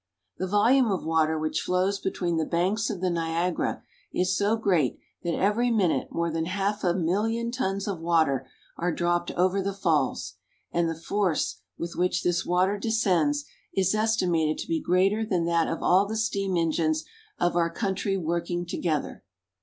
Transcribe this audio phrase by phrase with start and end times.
[0.39, 4.97] The volume of water which flows between the banks of the Niagara is so great
[5.21, 8.47] that every minute more than half a million tons of water
[8.79, 10.37] are dropped over the falls;
[10.71, 13.45] and the force with which this water descends
[13.75, 17.05] is estimated to be greater than that of all the steam engines
[17.39, 19.23] of our country working together.